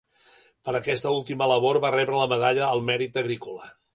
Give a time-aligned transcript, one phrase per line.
[0.67, 3.71] Per aquesta última labor va rebre la Medalla al Mèrit Agrícola.